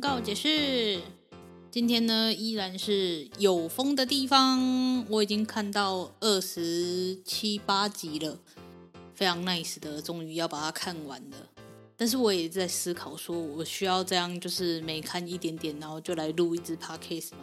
[0.00, 1.00] 告解释，
[1.70, 8.38] 今天呢依然是有风的地方，我已经看到二十七八集了，
[9.14, 11.36] 非常 nice 的，终于要把它看完了。
[11.96, 17.38] 但是我也在思考，说我需要这样，就是每看一点点，然后就来录一支 podcast 吗？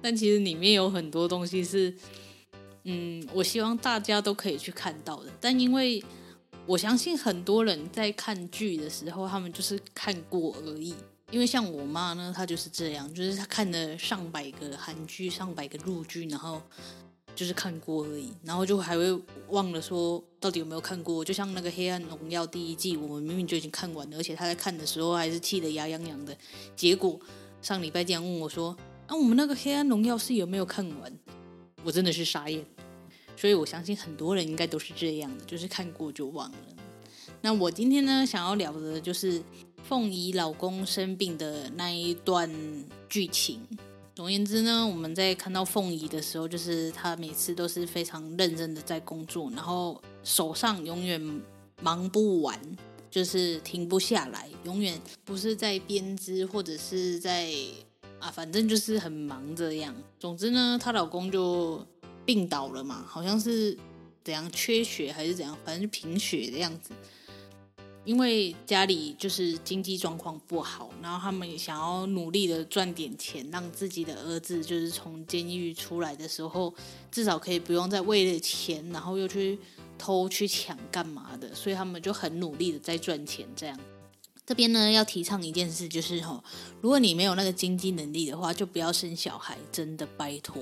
[0.00, 1.94] 但其实里面有很多东西是，
[2.84, 5.30] 嗯，我希望大家都可以去看到的。
[5.40, 6.02] 但因为
[6.66, 10.94] 我相信很多人在看剧的时候，他们就是看过而已。
[11.32, 16.60] 因为像我妈呢，她就是这样，就是她看了上百个韩剧、上百个陆剧，然后
[17.34, 21.24] 就是看过而已，然后就还会忘了说到底有没有看过。
[21.24, 26.36] 就像那个《黑暗荣耀》第一季，我们明明就已经看完了，而且她在看的时候还是气得牙痒痒的。
[26.76, 27.18] 结果
[27.62, 28.76] 上礼拜这样问我说
[29.08, 31.18] ：“啊，我们那个《黑暗荣耀》是有没有看完？”
[31.82, 32.62] 我真的是傻眼。
[33.38, 36.58] 所以我相信很多人应该都是这样的，就是看过就忘了。
[37.40, 39.42] 那我今天呢，想要聊的就是。
[39.82, 42.50] 凤仪老公生病的那一段
[43.08, 43.60] 剧情。
[44.14, 51.42] 总而言之呢，我们在看到凤仪的时候，就是她每次都是非常认真的在工作，然后手上永远
[51.80, 52.58] 忙不完，
[53.10, 57.50] 就是停不下来，永远不是在编织或者是在
[58.20, 59.94] 啊，反正就是很忙这样。
[60.18, 61.84] 总之呢，她老公就
[62.24, 63.76] 病倒了嘛，好像是
[64.22, 66.92] 怎样缺血还是怎样，反正就贫血的样子。
[68.04, 76.74] 因为家里就是经济状况不好，然后他们也想要努力的赚点钱，让自己的儿子就是从监狱出来的时候，
[77.12, 79.56] 至少可以不用再为了钱，然后又去
[79.96, 83.46] 偷去抢干嘛的，所以他们就很努力的在赚钱。
[83.54, 83.78] 这样，
[84.44, 86.42] 这边呢要提倡一件事，就是吼，
[86.80, 90.60] 如果你没有那个经济能力的话，就不要生小孩，真的拜托。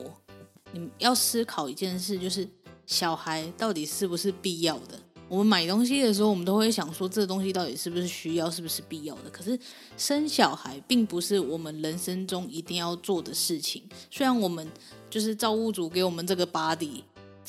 [0.72, 2.46] 你要思考一件事，就是
[2.84, 5.00] 小孩到底是不是必要的？
[5.30, 9.30] 我们买东西的时候，我们都会想说，这东西到底是不是需要，是不是必要的？
[9.30, 9.56] 可是
[9.96, 13.80] 生小孩并不是我们人生中一定要做的事情。
[14.10, 14.68] 虽然我们
[15.08, 17.02] 就是造物主给我们这个 body，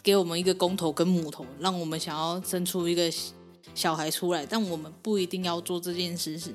[0.03, 3.11] 给我们一个公头跟母头，让我们想要生出一个
[3.73, 6.37] 小孩出来，但我们不一定要做这件事。
[6.37, 6.53] 是，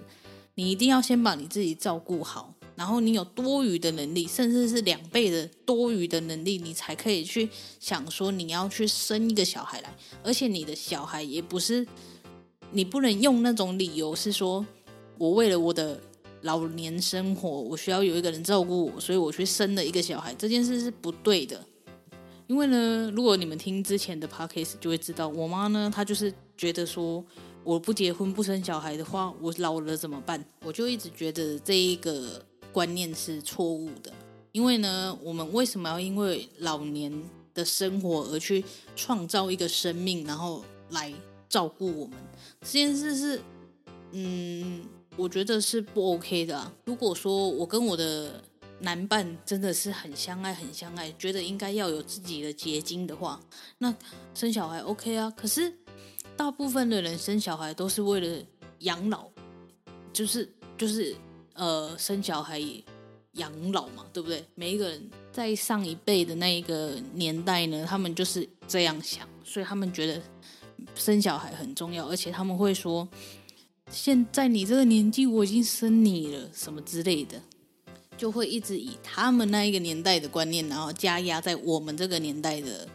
[0.54, 2.54] 你一定要先把你自己照顾好。
[2.76, 7.48] 然后你有多余的能力，甚至是两倍的多余的能力，你才可以去
[7.80, 11.86] 想说你要去生一个小孩来，而且你的小孩也不是，
[12.72, 14.64] 你不能用那种理由是说，
[15.16, 15.98] 我为了我的
[16.42, 21.64] 老年生活，我需要有一个人照顾我，所以我去生了一个小孩，这件事是不对的。
[22.46, 27.24] 因为呢，如果你们听之前的 podcast 就会知道，我妈呢，她就是觉得说，
[27.64, 30.44] 我不结婚不生小孩的话，我老了怎么办？
[30.62, 32.44] 我就一直觉得这一个。
[32.76, 34.12] 观念是错误的，
[34.52, 37.10] 因为呢，我们为什么要因为老年
[37.54, 38.62] 的生活而去
[38.94, 41.10] 创造一个生命，然后来
[41.48, 42.18] 照顾我们？
[42.60, 43.40] 这件事是，
[44.12, 44.84] 嗯，
[45.16, 46.70] 我觉得是不 OK 的。
[46.84, 48.44] 如果说我跟我的
[48.80, 53.40] 男伴真的是很相爱、很相爱，觉得应该要有自己的结晶的话，
[53.78, 53.94] 那
[54.34, 55.32] 生小孩 OK 啊。
[55.34, 55.72] 可是
[56.36, 58.44] 大部分的人生小孩都是为了
[58.80, 59.30] 养老，
[60.12, 60.46] 就是
[60.76, 61.16] 就是。
[61.56, 62.60] 呃，生小孩
[63.32, 64.44] 养老嘛，对不对？
[64.54, 70.22] 每一个人在上一辈的那一个年代呢，他们就是这样想，所以他们觉得
[70.94, 73.08] 生小孩很重要，而且他们会说，
[73.90, 77.40] 现在你这个年纪，我已经生你了，什么之类的，
[78.16, 82.88] 就会一直以他们那一个年代的观念，然后加压在我们这个年代的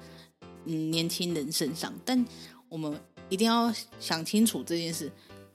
[0.66, 2.26] 嗯年轻人身上，但
[2.70, 3.00] 我们
[3.30, 5.12] 一定要想清楚这件事，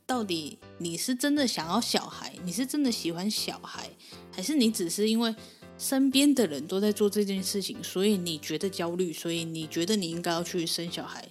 [0.07, 3.91] 到底你是真的想要小孩，你是真的喜欢小孩，
[4.31, 5.35] 还是你只是因为
[5.77, 11.29] 身边的人都在做这件事情，所以你觉得焦虑，所以你觉得你应该要去生小孩、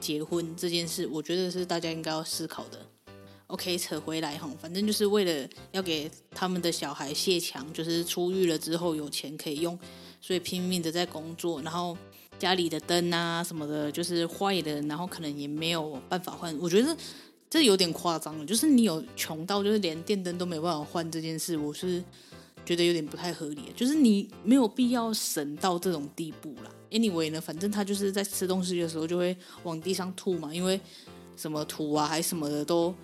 [0.00, 2.84] 结婚这件事，我觉得是大家应该要思考的。
[3.46, 9.78] OK，扯回来哈，反正就是为了要给他们的小孩卸墙，就是出狱了之后有钱可以用，
[10.20, 11.96] 所以拼命的在工作，然后
[12.40, 16.52] 家里的灯啊什么的，就是坏的，然后可能也没有办法换。
[16.58, 16.96] 我觉得
[17.56, 22.04] 这有点夸张了，就是你有穷到就是连电灯都没办法换这件事，我是
[22.64, 26.70] 觉得有点不太合理，就是你没有必要省到这种地步啦。
[26.90, 30.80] Anyway 呢，反正他就是在吃东西的时候就会往地上吐嘛，因为
[31.36, 32.94] 什么土啊还什么的都。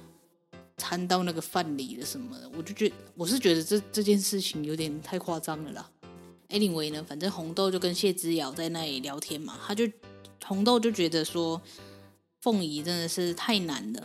[0.79, 5.89] 掺到那个饭里的什么的，我就觉我是觉得这这件事情有点太夸张了啦。
[6.49, 9.89] Anyway 呢，反正红豆就跟谢之遥在那里聊天嘛，他就
[10.45, 11.61] 红豆就觉得说
[12.41, 14.03] 凤仪真的是太难了，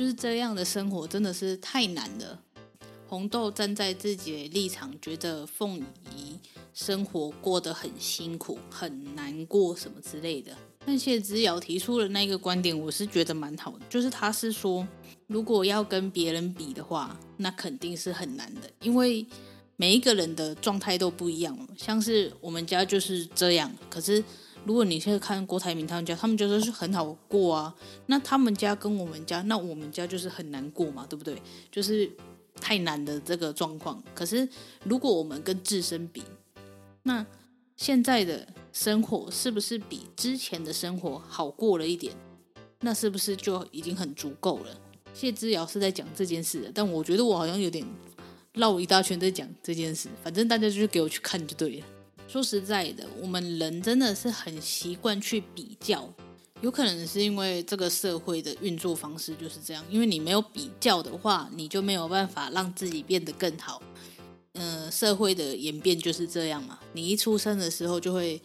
[0.00, 2.40] 就是这样的生活真的是太难了。
[3.06, 5.76] 红豆站在自己的立场，觉得凤
[6.16, 6.38] 仪
[6.72, 10.56] 生活过得很辛苦，很难过什么之类的。
[10.86, 14.88] 但谢之遥提出的那个观点，我是觉得蛮好的，就是他是说。
[15.26, 19.26] 如果要跟别人比的话，那肯定是很难的，因为
[19.76, 21.68] 每一个人的状态都不一样。
[21.76, 24.24] 像是我们家就是这样，可是
[24.64, 27.74] 如果你现在看郭台铭他们家，他们觉得是很好过啊。
[28.06, 31.40] 那他们家跟我们家，那我们家就是很难过嘛，对不对？
[31.70, 32.10] 就是
[32.60, 34.02] 太难的这个状况。
[34.14, 34.48] 可是
[34.84, 36.22] 如果我们跟自身比，
[37.02, 37.24] 那
[37.76, 42.14] 现在的生活是不是比之前的生活好过了一点？
[42.80, 44.78] 那是不是就已经很足够了？
[45.12, 47.84] 谢之遥是在讲这件事的，但我觉得我好像有点
[48.54, 50.08] 绕一大圈在讲这件事。
[50.22, 51.86] 反正大家就是给我去看就对了。
[52.30, 56.08] 说实在的，我们人真的是很习惯去比较，
[56.60, 59.84] 有可能是因为这个社会的运作方式就是这样。
[59.90, 63.82] 因为你没有比较的话，你就没有办法让自己变得更好。
[64.52, 66.78] 嗯、社会的演变就是这样嘛。
[66.92, 68.40] 你一出生的时候就会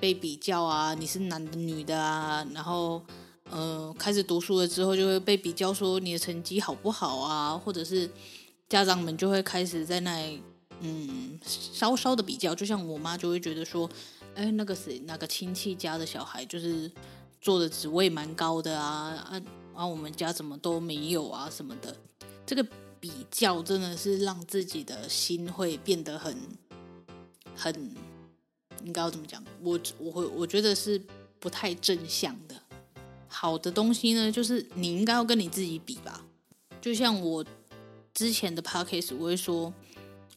[0.00, 3.02] 被比较啊，你是男的女的啊，然后。
[3.52, 8.08] 呃，开始读书了之后，就会被比较说你的成绩好不好啊，或者是
[8.68, 10.40] 家长们就会开始在那里，
[10.80, 12.54] 嗯，稍稍的比较。
[12.54, 13.88] 就像我妈就会觉得说，
[14.34, 16.90] 哎，那个谁，那个亲戚家的小孩就是
[17.40, 19.42] 做的职位蛮高的啊，啊，
[19.74, 21.96] 啊，我们家怎么都没有啊什么的。
[22.46, 22.66] 这个
[22.98, 26.36] 比较真的是让自己的心会变得很，
[27.54, 27.94] 很，
[28.84, 29.42] 应该要怎么讲？
[29.62, 31.00] 我我会我觉得是
[31.38, 32.56] 不太正向的。
[33.28, 36.24] 好的东西呢，就是你应该要跟你自己比吧。
[36.80, 37.44] 就像我
[38.12, 39.72] 之前的 podcast，我会说，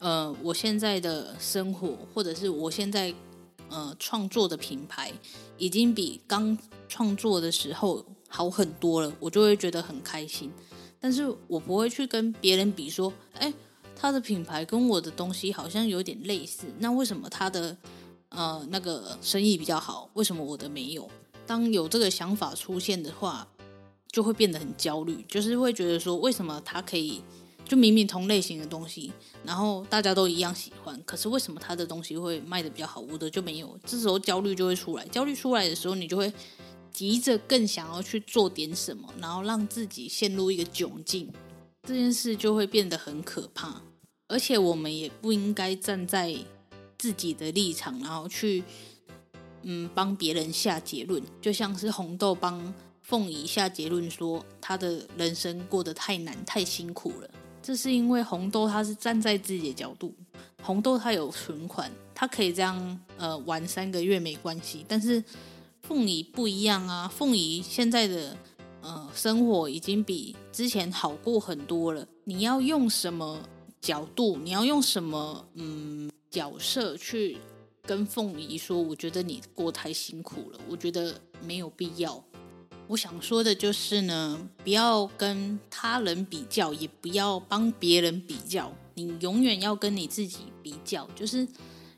[0.04, 3.14] 呃，我现在的生活，或者是我现在
[3.70, 5.10] 呃创作的品牌，
[5.58, 6.58] 已经比刚
[6.90, 10.52] 创作的时候好很多了，我就会觉得很开心。
[11.00, 13.54] 但是我不会去跟别人比，说，哎，
[13.96, 17.78] 他的品牌跟我的东西好像有点类似，那为什么他的
[18.28, 20.10] 呃那个生意比较好？
[20.16, 21.10] 为什么我的没有？
[21.48, 23.48] 当有这个想法出现的话，
[24.12, 27.22] 就会变得很焦虑，就是会觉得说，为什么他可以
[27.65, 29.12] 就明明同类型的东西，
[29.44, 33.77] 然后大家都一样喜欢，可是为什么他的东西会卖的比较好，我的就没有？
[33.86, 36.32] 这时候焦虑就会出来，焦虑出来的时候，你就会
[36.91, 41.32] 急着更想要去做点什么，然后让自己陷入一个窘境，
[41.88, 43.82] 这件事就会变得很可怕。
[44.27, 46.36] 而且我们也不应该站在
[46.98, 48.63] 自己的立场，然后去。
[49.65, 57.29] 嗯，帮别人下结论，就像是红豆帮凤仪下结论说，他的人生过得太难、太辛苦了。
[57.63, 60.13] 这是因为红豆他是站在自己的角度，
[60.62, 64.86] 红豆他有存款，他可以这样呃玩三个月没关系。
[64.88, 65.24] 但是
[65.84, 68.38] 凤仪不一样啊，凤仪现在的
[68.82, 72.05] 呃生活已经比之前好过很多了。
[72.25, 73.39] 你要用什么
[73.79, 74.38] 角度？
[74.43, 77.38] 你要用什么嗯角色去？
[77.86, 81.13] 跟凤仪说，我觉得你过太辛苦了，我觉得
[81.46, 82.24] 没有必要。
[82.88, 91.08] 我想说的就是呢，不要跟他人比较，也不要帮别人比较，你永远要跟你自己比较。
[91.16, 91.48] 就是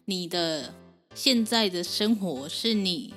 [0.06, 0.74] 你的
[1.14, 3.14] 现在的生活是你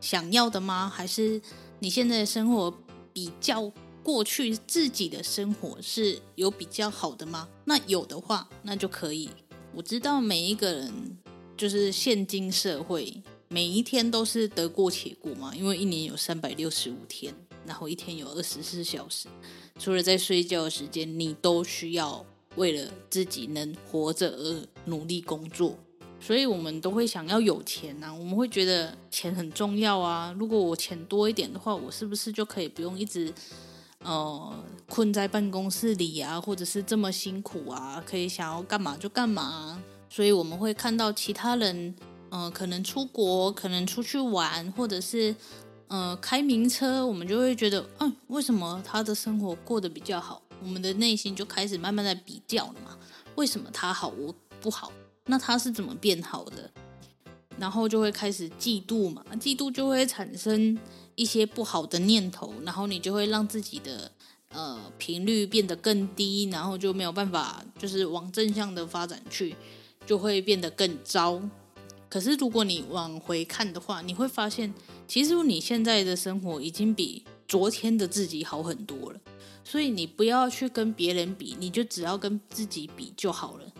[0.00, 0.88] 想要的吗？
[0.88, 1.40] 还是
[1.78, 2.72] 你现在的生活
[3.12, 7.48] 比较过去自己的生活是有比较好的吗？
[7.64, 9.30] 那有的话，那就可以。
[9.74, 11.18] 我知道每一个人。
[11.56, 17.34] 就是现今社会，每一天都是得过且过嘛，因为一年有三百六十五天，
[17.66, 19.26] 然后一天有二十四小时，
[19.76, 25.76] 除了在睡觉的时间，你都需要为了自己能活着而努力工作。
[26.20, 30.32] 所以我们都会想要有钱啊，我们会觉得钱很重要啊。
[30.38, 33.34] 如果我钱多一点的话，我是不是就可以不用一直
[34.04, 38.00] 呃困在办公室里啊，或者是这么辛苦啊？
[38.06, 39.82] 可以想要干嘛就干嘛。
[40.08, 41.94] 所以我们会看到其他人，
[42.30, 45.34] 呃，可能出国，可能出去玩，或者是
[45.88, 50.40] 呃开名车，我们就会觉得，嗯，为什么他的生活过得比较好？
[50.62, 52.96] 我们的内心就开始慢慢在比较了嘛。
[53.34, 54.92] 为什么他好，我不好？
[55.26, 56.70] 那他是怎么变好的？
[57.58, 60.78] 然后就会开始嫉妒嘛，嫉妒就会产生
[61.14, 64.10] 一些不好的念头，然后你就会让自己的
[64.50, 69.54] 呃频率变得更低，然后就没有办法就是往正向的发展去，
[70.06, 71.42] 就会变得更糟。
[72.10, 74.74] 可是如果你往回看的话，你会发现，
[75.08, 79.20] 其实你现在的生活已经比昨天的自己好很多了。
[79.62, 83.72] 所以你不要去跟别人比，你就只要跟自己比就好了。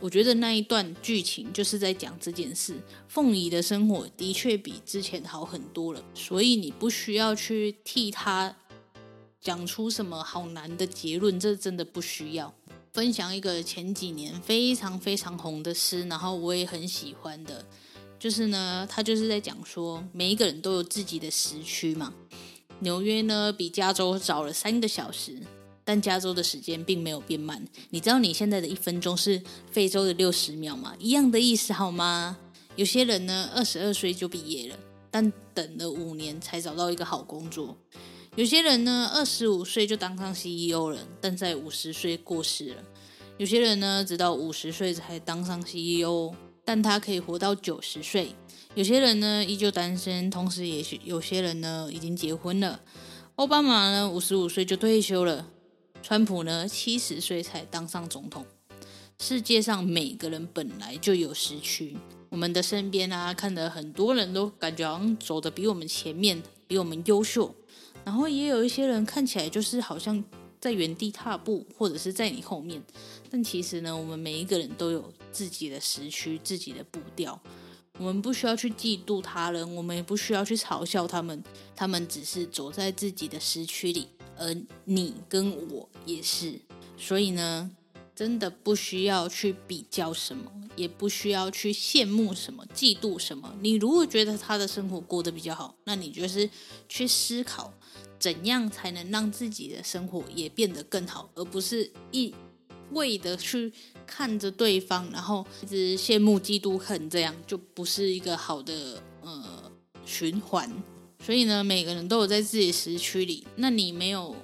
[0.00, 2.74] 我觉得那一段剧情就是在讲这件事。
[3.06, 8.56] 凤仪的生活的确比之前好很多了，所以你不需要去替他
[9.40, 12.52] 讲出什么好难的结论，这真的不需要。
[12.94, 17.66] 分享一个前几年非常非常红的诗，然后我也很喜欢的，
[18.20, 22.14] 就是呢，他就是在讲说，每一个人都有自己的时区嘛。
[22.78, 25.42] 纽约呢，比加州早了三个小时，
[25.82, 27.66] 但加州的时间并没有变慢。
[27.90, 30.94] 你知道你现在的一分钟是非洲的六十秒吗？
[31.00, 32.38] 一样的意思好吗？
[32.76, 34.78] 有些人呢，二十二岁就毕业了，
[35.10, 37.76] 但等了五年才找到一个好工作；
[38.36, 42.82] 有些人呢，二十五岁就当上 CEO 了，但在五十岁过世了；
[43.38, 48.34] 有些人呢，直到五十岁才当上 CEO，但他可以活到九十岁。
[48.74, 52.80] 有些人呢依旧单身，同时也许有些人呢已经结婚了。
[53.36, 55.46] 奥巴马呢五十五岁就退休了，
[56.02, 58.44] 川普呢七十岁才当上总统。
[59.16, 61.96] 世界上每个人本来就有时区，
[62.30, 67.54] 我们的身边啊，看得很多人都感觉好像走得比我们前面，比我们优秀。
[68.04, 70.22] 然后也有一些人看起来就是好像
[70.60, 72.82] 在原地踏步，或者是在你后面。
[73.30, 77.40] 但其实呢，我们每一个人都有自己的时区，自己的步调。
[77.98, 81.42] 我们不需要去嫉妒他人，我们也不需要去嘲笑他们，
[81.76, 86.60] 他们只是走在自己的时区里，而你跟我也是。
[86.96, 87.70] 所以呢，
[88.14, 93.54] 真的不需要去比较什么，也不需要去羡慕什么、嫉妒什么。
[93.60, 96.48] 你如果觉得他的生活过得比较好，那你就是
[96.88, 97.72] 去思考
[98.18, 102.34] 怎样才能让自己的生活也变得更好，而不是一
[102.92, 103.72] 味的去。
[104.06, 109.72] 看着对方，然后一直羡慕、嫉妒、恨，这样就不是一个好的呃
[110.04, 110.70] 循环。
[111.24, 113.46] 所以呢，每个人都有在自己时区里。
[113.56, 114.36] 那你没有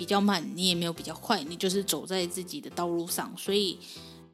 [0.00, 3.30] 比较慢，你也没有比较快，你就是走在自己的道路上。
[3.36, 3.76] 所以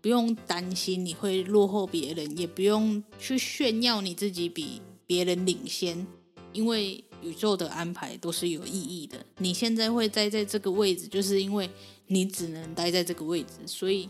[0.00, 6.06] 不用担心你会落后别人，也不用去炫耀你自己比别人领先，
[6.52, 9.26] 因为宇宙的安排都是有意义的。
[9.38, 11.68] 你现在会待在这个位置，就是因为
[12.06, 14.08] 你只能待在这个位置，所以。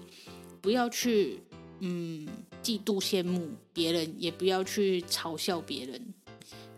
[0.62, 1.42] 不要去
[1.78, 2.26] 嗯
[2.60, 6.12] 嫉妒羡慕别人，也不要去嘲笑别人，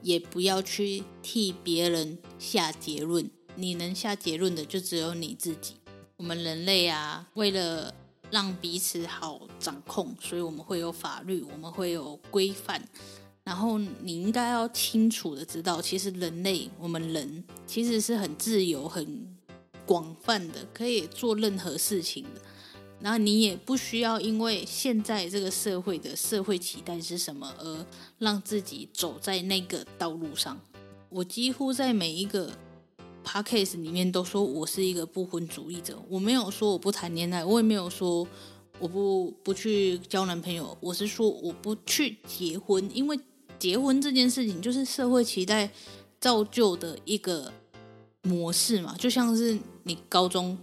[0.03, 3.31] 也不要去替别人下结论。
[3.59, 5.75] 你能下结论的就只有你自己。
[6.17, 7.93] 我们人类啊，为了
[8.31, 12.81] 让彼此好掌控，所以我们会有法律，我们会有规范。
[13.43, 19.37] 然后你应该要清楚的知道，其实人类，我们人其实是很自由、很
[19.85, 22.41] 广泛的，可以做任何事情的。
[23.01, 27.87] 然后你也不需要因为现在这个社会的社会期待是什么而
[28.19, 30.61] 让自己走在那个道路上。
[31.09, 32.53] 我几乎在每一个
[33.29, 38.27] podcast 里面都说我是一个不婚主义者，我没有说我不谈恋爱，我也没有说
[38.79, 43.21] 我不不去交男朋友，我是说我不去结婚，因为
[43.59, 45.71] 结婚这件事情就是社会期待
[46.19, 47.53] 造就的一个
[48.23, 50.57] 模式嘛，就像是你高中、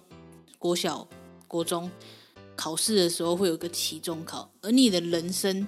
[0.57, 1.07] 国小、
[1.47, 1.91] 国中。
[2.57, 5.67] 考试的时候会有个期中考，而你的人生，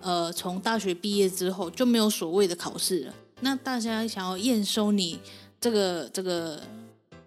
[0.00, 3.14] 呃，从大学毕业之后就没有所谓的考试了。
[3.40, 5.18] 那大家想要验收你
[5.60, 6.62] 这个这个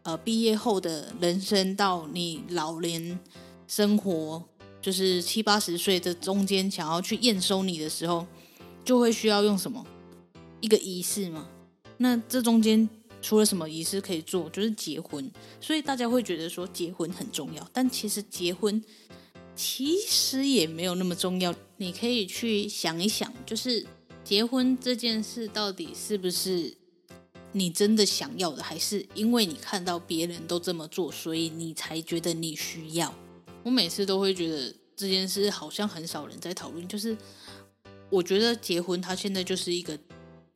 [0.03, 3.19] 呃毕业后的人生到你老年
[3.67, 4.43] 生活，
[4.81, 8.25] 就是七八十岁的中间，想要去验收你的时候，
[8.83, 9.85] 就会需要用什么
[10.61, 11.47] 一个仪式嘛？
[11.97, 12.89] 那这中间。
[13.21, 18.81] 除了什么仪式可以做，就是结婚，所以大家会觉得说结婚很重要，但其实结婚
[19.57, 21.53] 其实也没有那么重要。
[21.75, 23.85] 你可以去想一想，就是
[24.23, 26.73] 结婚这件事到底是不是
[27.51, 33.13] 你真的想要的，还是因为你看到别人都这么做，所以你才觉得你需要？
[33.63, 36.87] 我每次都会觉得这件事好像很少人在讨论。
[36.87, 37.17] 就是
[38.09, 39.97] 我觉得结婚它现在就是一个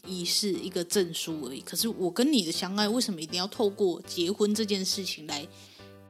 [0.06, 1.62] 仪式，一个证书而已。
[1.62, 5.48] 可是我跟你的相爱，为什么一定要透过结婚这件事情来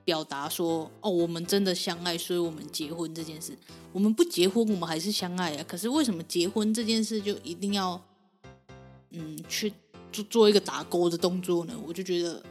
[0.03, 3.57] 表达说哦，我们真的相爱，所以我们结婚这件事。
[3.91, 5.65] 我们不结婚，我们还是相爱啊。
[5.67, 8.03] 可是为什么结婚这件事就一定要
[9.11, 9.71] 嗯去
[10.13, 11.73] 做做一个打勾的动作呢？
[11.85, 12.41] 我就觉得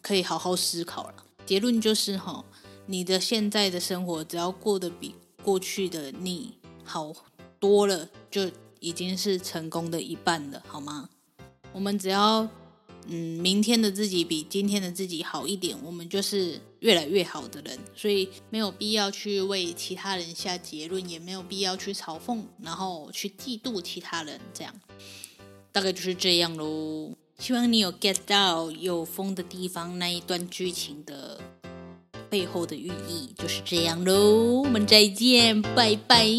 [0.00, 1.14] 可以好好思考了。
[1.44, 2.44] 结论就是哈，
[2.86, 7.12] 你的现在的生活只要过得比过去的你好
[7.58, 11.08] 多了，就已经是成功的一半了，好吗？
[11.72, 12.48] 我们只要。
[13.10, 24.74] 嗯，明天的自己比今天的自己好一点，我们就是越来越好的人，所以没有必要去为其他人下结论，也没有必要去嘲讽，然后去嫉妒其他人，这样
[25.78, 27.12] 大概就是这样喽。
[27.38, 31.38] 希望你有 get 到有风的地方那一段剧情的
[32.28, 34.62] 背后的寓意，就是这样喽。
[34.62, 36.36] 我们再见，拜拜。